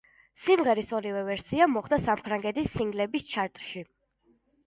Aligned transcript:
სიმღერის 0.43 0.87
ორივე 0.99 1.19
ვერსია 1.27 1.67
მოხვდა 1.73 1.99
საფრანგეთის 2.05 2.71
სინგლების 2.77 3.27
ჩარტში. 3.35 3.85